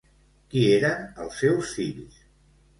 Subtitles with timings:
[0.53, 2.21] Qui eren els seus fills?